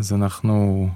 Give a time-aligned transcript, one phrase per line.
[0.00, 0.88] אז אנחנו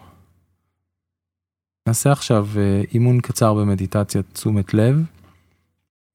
[1.89, 5.05] נעשה עכשיו אה, אימון קצר במדיטציית תשומת לב,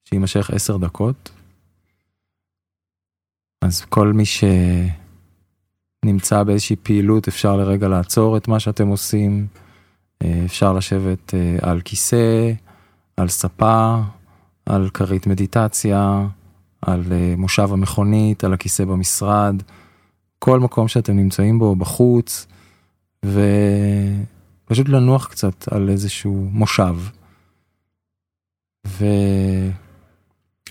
[0.06, 1.32] שיימשך עשר דקות.
[3.62, 4.24] אז כל מי
[6.06, 9.48] שנמצא באיזושהי פעילות אפשר לרגע לעצור את מה שאתם עושים,
[10.24, 12.52] אה, אפשר לשבת אה, על כיסא,
[13.18, 14.02] על ספה,
[14.66, 16.28] על כרית מדיטציה,
[16.82, 17.04] על
[17.38, 19.56] מושב המכונית, על הכיסא במשרד,
[20.40, 22.48] כל מקום שאתם נמצאים בו בחוץ.
[23.26, 26.96] ופשוט לנוח קצת על איזשהו מושב.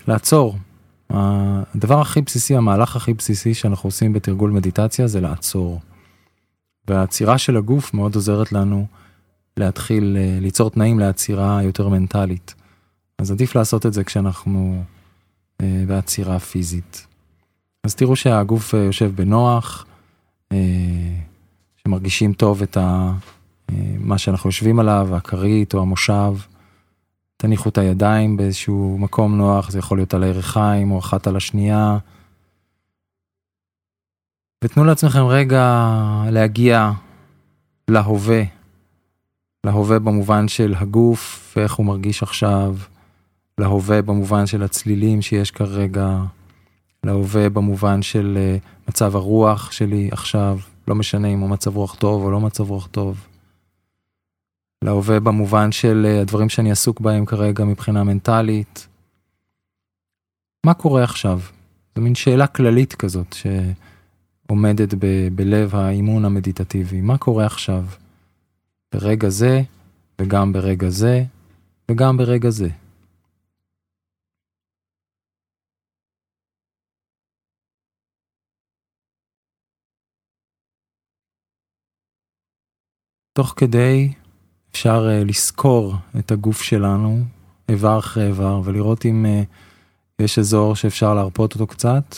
[0.07, 0.57] ולעצור.
[1.09, 5.81] הדבר הכי בסיסי, המהלך הכי בסיסי שאנחנו עושים בתרגול מדיטציה זה לעצור.
[6.87, 8.87] והעצירה של הגוף מאוד עוזרת לנו
[9.57, 12.55] להתחיל אה, ליצור תנאים לעצירה יותר מנטלית.
[13.17, 14.83] אז עדיף לעשות את זה כשאנחנו
[15.61, 17.07] אה, בעצירה פיזית.
[17.83, 19.85] אז תראו שהגוף אה, יושב בנוח,
[21.83, 23.11] שמרגישים טוב את ה,
[23.69, 26.33] אה, מה שאנחנו יושבים עליו, הכרית או המושב.
[27.37, 31.97] תניחו את הידיים באיזשהו מקום נוח, זה יכול להיות על הירכיים או אחת על השנייה.
[34.63, 35.85] ותנו לעצמכם רגע
[36.31, 36.91] להגיע
[37.87, 38.41] להווה,
[39.65, 42.75] להווה במובן של הגוף ואיך הוא מרגיש עכשיו,
[43.57, 46.17] להווה במובן של הצלילים שיש כרגע,
[47.03, 52.23] להווה במובן של אה, מצב הרוח שלי עכשיו, לא משנה אם הוא מצב רוח טוב
[52.23, 53.27] או לא מצב רוח טוב.
[54.83, 58.87] להווה במובן של אה, הדברים שאני עסוק בהם כרגע מבחינה מנטלית.
[60.65, 61.39] מה קורה עכשיו?
[61.95, 63.35] זו מין שאלה כללית כזאת
[64.47, 67.01] שעומדת ב- בלב האימון המדיטטיבי.
[67.01, 67.85] מה קורה עכשיו?
[68.93, 69.61] ברגע זה,
[70.21, 71.23] וגם ברגע זה,
[71.91, 72.69] וגם ברגע זה.
[83.39, 84.11] תוך כדי
[84.71, 87.23] אפשר uh, לסקור את הגוף שלנו
[87.69, 92.15] איבר אחרי איבר ולראות אם uh, יש אזור שאפשר להרפות אותו קצת.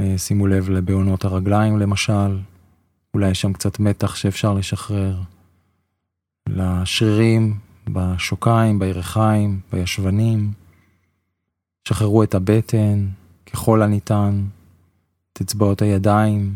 [0.00, 2.38] Uh, שימו לב לבעונות הרגליים למשל,
[3.14, 5.20] אולי יש שם קצת מתח שאפשר לשחרר.
[6.48, 10.52] לשרירים, בשוקיים, בירכיים, בישבנים.
[11.88, 13.06] שחררו את הבטן
[13.52, 14.44] ככל הניתן,
[15.32, 16.54] את אצבעות הידיים,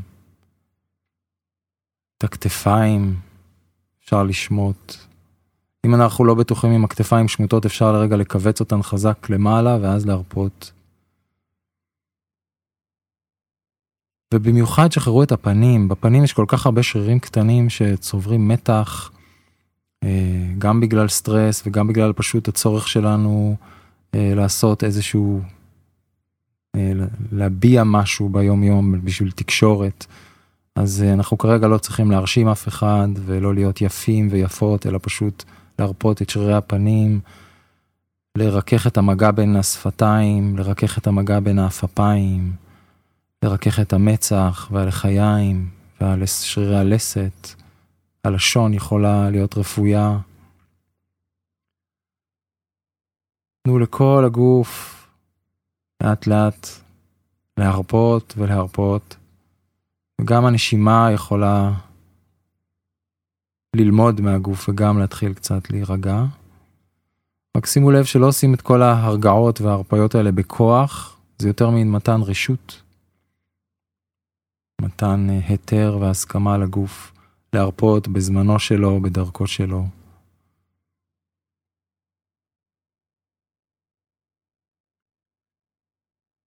[2.18, 3.16] את הכתפיים,
[4.04, 4.96] אפשר לשמוט.
[5.86, 10.72] אם אנחנו לא בטוחים אם הכתפיים שמוטות אפשר לרגע לכווץ אותן חזק למעלה ואז להרפות.
[14.34, 19.10] ובמיוחד שחררו את הפנים, בפנים יש כל כך הרבה שרירים קטנים שצוברים מתח,
[20.04, 23.56] אה, גם בגלל סטרס וגם בגלל פשוט הצורך שלנו
[24.14, 25.40] אה, לעשות איזשהו,
[26.76, 26.92] אה,
[27.32, 30.06] להביע משהו ביום יום בשביל תקשורת.
[30.76, 35.44] אז אה, אנחנו כרגע לא צריכים להרשים אף אחד ולא להיות יפים ויפות, אלא פשוט
[35.78, 37.20] להרפות את שרירי הפנים,
[38.38, 42.52] לרכך את המגע בין השפתיים, לרכך את המגע בין האפפיים,
[43.44, 45.70] לרכך את המצח והלחיים
[46.00, 47.48] ושרירי הלסת.
[48.24, 50.18] הלשון יכולה להיות רפויה.
[53.62, 54.92] תנו לכל הגוף
[56.02, 56.68] לאט לאט
[57.58, 59.16] להרפות ולהרפות.
[60.20, 61.72] וגם הנשימה יכולה
[63.76, 66.24] ללמוד מהגוף וגם להתחיל קצת להירגע.
[67.56, 72.20] רק שימו לב שלא עושים את כל ההרגעות וההרפאיות האלה בכוח, זה יותר מין מתן
[72.22, 72.82] רשות.
[74.80, 77.12] מתן אה, היתר והסכמה לגוף
[77.52, 79.84] להרפות בזמנו שלו, בדרכו שלו.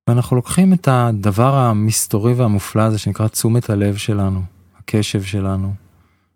[0.10, 4.42] ואנחנו לוקחים את הדבר המסתורי והמופלא הזה שנקרא תשומת הלב שלנו,
[4.80, 5.74] הקשב שלנו.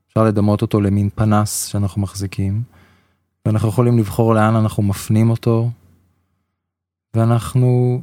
[0.07, 2.63] אפשר לדמות אותו למין פנס שאנחנו מחזיקים,
[3.45, 5.69] ואנחנו יכולים לבחור לאן אנחנו מפנים אותו,
[7.15, 8.01] ואנחנו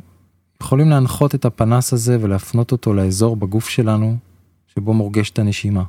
[0.63, 4.17] יכולים להנחות את הפנס הזה ולהפנות אותו לאזור בגוף שלנו
[4.67, 5.85] שבו מורגשת הנשימה.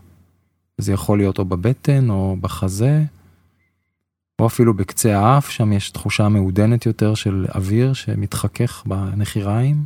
[0.78, 3.04] זה יכול להיות או בבטן או בחזה,
[4.42, 9.86] או אפילו בקצה האף, שם יש תחושה מעודנת יותר של אוויר שמתחכך בנחיריים.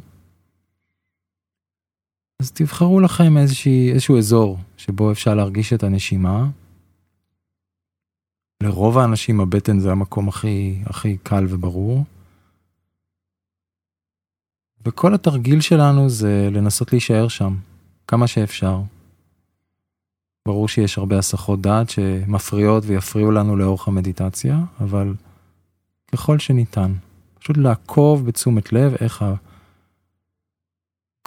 [2.42, 6.48] אז תבחרו לכם איזושהי, איזשהו אזור שבו אפשר להרגיש את הנשימה.
[8.63, 12.04] לרוב האנשים הבטן זה המקום הכי, הכי קל וברור.
[14.86, 17.56] וכל התרגיל שלנו זה לנסות להישאר שם
[18.07, 18.81] כמה שאפשר.
[20.47, 25.13] ברור שיש הרבה הסחות דעת שמפריעות ויפריעו לנו לאורך המדיטציה, אבל
[26.12, 26.94] ככל שניתן,
[27.39, 29.25] פשוט לעקוב בתשומת לב איך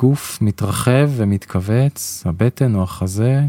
[0.01, 3.41] הגוף מתרחב ומתכווץ, הבטן או החזה,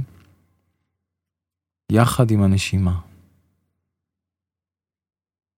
[1.91, 2.99] יחד עם הנשימה.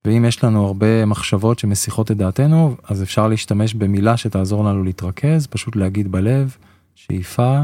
[0.06, 5.48] ואם יש לנו הרבה מחשבות שמסיחות את דעתנו, אז אפשר להשתמש במילה שתעזור לנו להתרכז,
[5.48, 6.58] פשוט להגיד בלב,
[6.96, 7.60] שאיפה,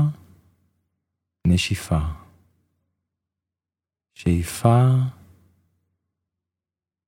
[1.48, 2.00] נשיפה.
[4.18, 4.86] שאיפה,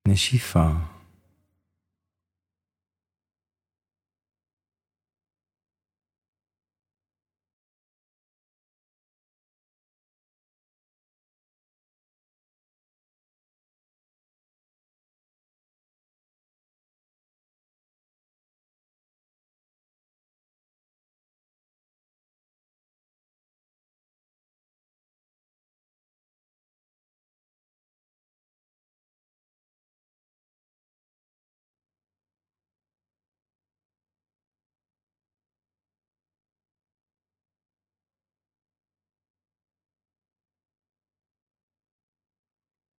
[0.07, 0.69] נשיפה.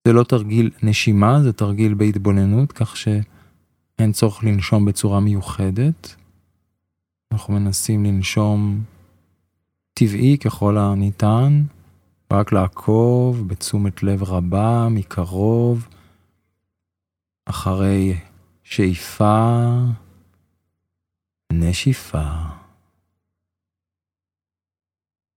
[0.09, 6.15] זה לא תרגיל נשימה, זה תרגיל בהתבוננות, כך שאין צורך לנשום בצורה מיוחדת.
[7.33, 8.85] אנחנו מנסים לנשום
[9.95, 11.63] טבעי ככל הניתן,
[12.33, 15.89] רק לעקוב בתשומת לב רבה, מקרוב,
[17.47, 18.19] אחרי
[18.63, 19.67] שאיפה,
[21.53, 22.29] נשיפה,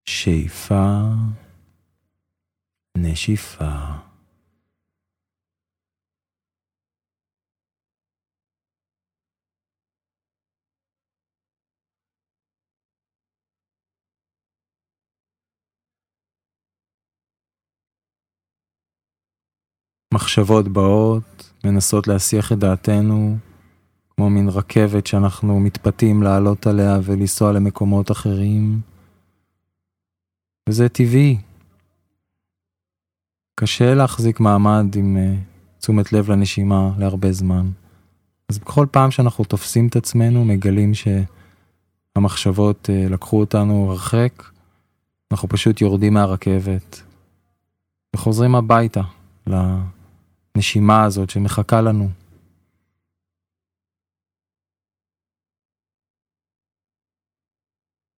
[0.05, 1.01] שאיפה,
[2.97, 3.92] נשיפה.
[20.13, 23.37] מחשבות באות, מנסות להסיח את דעתנו,
[24.15, 28.81] כמו מין רכבת שאנחנו מתפתים לעלות עליה ולנסוע למקומות אחרים.
[30.69, 31.37] וזה טבעי.
[33.55, 37.69] קשה להחזיק מעמד עם uh, תשומת לב לנשימה להרבה זמן.
[38.49, 44.43] אז בכל פעם שאנחנו תופסים את עצמנו, מגלים שהמחשבות uh, לקחו אותנו הרחק,
[45.31, 47.01] אנחנו פשוט יורדים מהרכבת
[48.15, 49.01] וחוזרים הביתה.
[50.55, 52.09] הנשימה הזאת שמחכה לנו.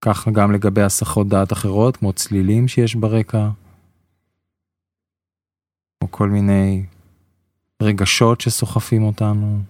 [0.05, 3.49] כך גם לגבי הסחות דעת אחרות, כמו צלילים שיש ברקע,
[6.03, 6.87] או כל מיני
[7.83, 9.61] רגשות שסוחפים אותנו,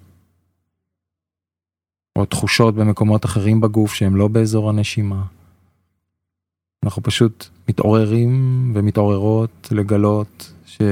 [2.18, 5.24] או תחושות במקומות אחרים בגוף שהם לא באזור הנשימה.
[6.84, 8.32] אנחנו פשוט מתעוררים
[8.74, 10.82] ומתעוררות לגלות ש...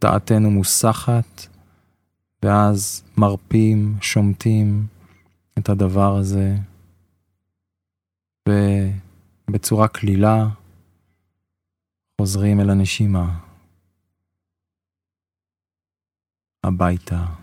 [0.00, 1.46] דעתנו מוסחת,
[2.42, 4.86] ואז מרפים, שומטים
[5.58, 6.56] את הדבר הזה,
[8.48, 10.48] ובצורה קלילה
[12.20, 13.38] חוזרים אל הנשימה,
[16.64, 17.39] הביתה.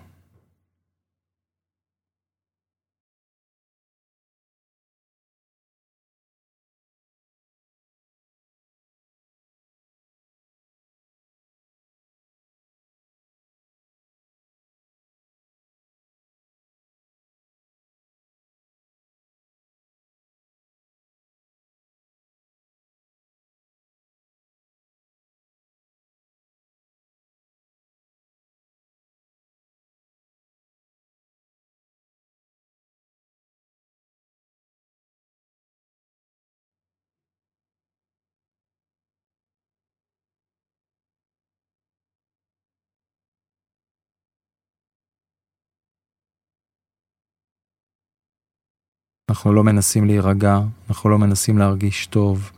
[49.30, 52.52] אנחנו לא מנסים להירגע, אנחנו לא מנסים להרגיש טוב,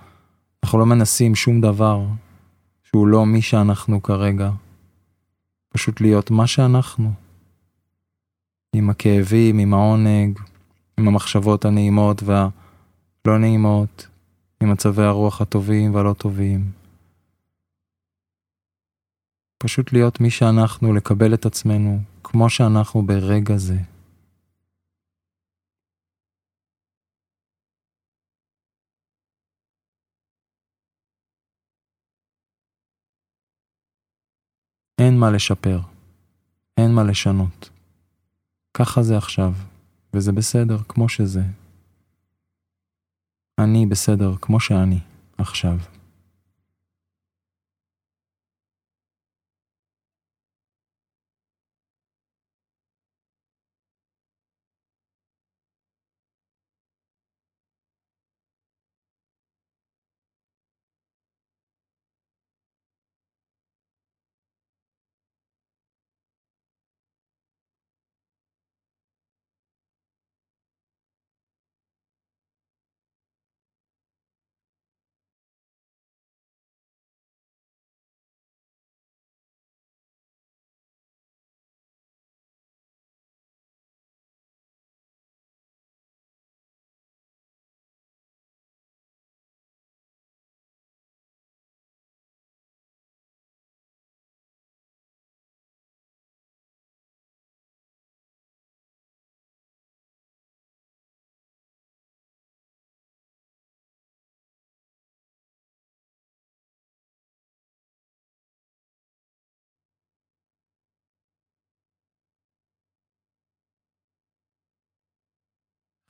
[0.64, 2.06] אנחנו לא מנסים שום דבר
[2.84, 4.52] שהוא לא מי שאנחנו כרגע.
[5.70, 7.12] פשוט להיות מה שאנחנו.
[8.76, 10.40] עם הכאבים, עם העונג,
[10.98, 14.08] עם המחשבות הנעימות והלא נעימות,
[14.62, 16.72] עם מצבי הרוח הטובים והלא טובים.
[19.58, 23.78] פשוט להיות מי שאנחנו, לקבל את עצמנו כמו שאנחנו ברגע זה.
[35.00, 35.80] אין מה לשפר,
[36.78, 37.70] אין מה לשנות.
[38.74, 39.54] ככה זה עכשיו,
[40.14, 41.44] וזה בסדר כמו שזה.
[43.60, 45.00] אני בסדר כמו שאני
[45.38, 45.78] עכשיו.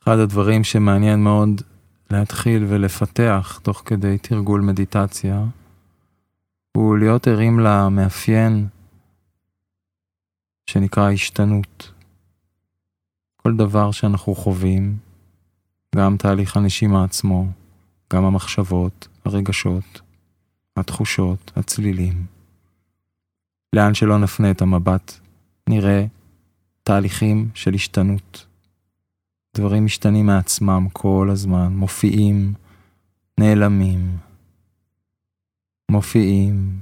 [0.10, 1.62] אחד הדברים שמעניין מאוד
[2.12, 5.44] להתחיל ולפתח תוך כדי תרגול מדיטציה,
[6.78, 8.68] הוא להיות ערים למאפיין
[10.70, 11.92] שנקרא השתנות.
[13.38, 14.98] כל דבר שאנחנו חווים,
[15.96, 17.48] גם תהליך הנשימה עצמו,
[18.14, 20.02] גם המחשבות, הרגשות,
[20.78, 22.26] התחושות, הצלילים.
[23.76, 25.20] לאן שלא נפנה את המבט,
[25.70, 26.06] נראה
[26.84, 28.49] תהליכים של השתנות.
[29.60, 32.54] דברים משתנים מעצמם כל הזמן, מופיעים,
[33.40, 34.18] נעלמים,
[35.92, 36.80] מופיעים,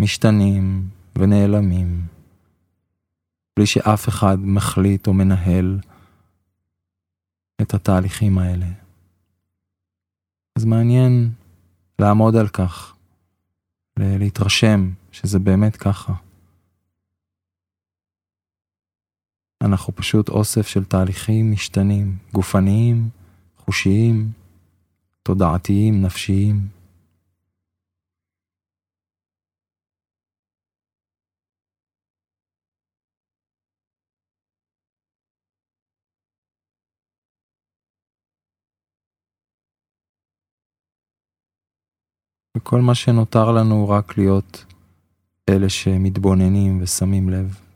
[0.00, 0.88] משתנים
[1.18, 2.06] ונעלמים,
[3.56, 5.78] בלי שאף אחד מחליט או מנהל
[7.62, 8.66] את התהליכים האלה.
[10.58, 11.30] אז מעניין
[11.98, 12.96] לעמוד על כך,
[13.98, 16.12] להתרשם שזה באמת ככה.
[19.62, 23.08] אנחנו פשוט אוסף של תהליכים משתנים, גופניים,
[23.58, 24.32] חושיים,
[25.22, 26.68] תודעתיים, נפשיים.
[42.56, 44.64] וכל מה שנותר לנו רק להיות
[45.48, 47.67] אלה שמתבוננים ושמים לב,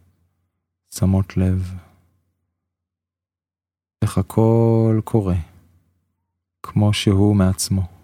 [0.94, 1.74] שמות לב,
[4.02, 5.36] איך הכל קורה,
[6.62, 8.01] כמו שהוא מעצמו.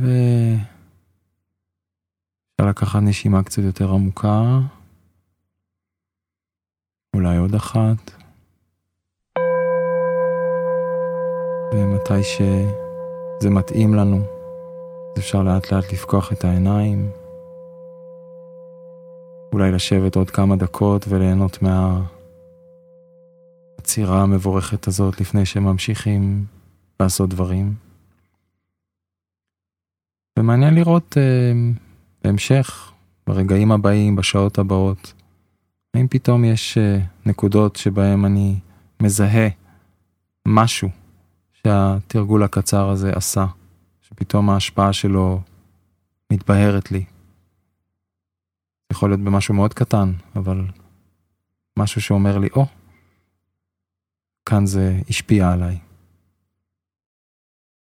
[0.00, 0.66] ואפשר
[2.70, 4.58] לקחת נשימה קצת יותר עמוקה,
[7.16, 8.10] אולי עוד אחת.
[11.74, 17.10] ומתי שזה מתאים לנו, אז אפשר לאט לאט לפקוח את העיניים.
[19.52, 21.58] אולי לשבת עוד כמה דקות וליהנות
[23.78, 26.44] מהעצירה המבורכת הזאת לפני שממשיכים
[27.00, 27.89] לעשות דברים.
[30.38, 31.52] ומעניין לראות אה,
[32.24, 32.92] בהמשך,
[33.26, 35.12] ברגעים הבאים, בשעות הבאות,
[35.94, 38.58] האם פתאום יש אה, נקודות שבהם אני
[39.02, 39.48] מזהה
[40.48, 40.88] משהו
[41.52, 43.46] שהתרגול הקצר הזה עשה,
[44.00, 45.40] שפתאום ההשפעה שלו
[46.32, 47.04] מתבהרת לי.
[48.92, 50.64] יכול להיות במשהו מאוד קטן, אבל
[51.78, 52.66] משהו שאומר לי, או, oh,
[54.46, 55.78] כאן זה השפיע עליי.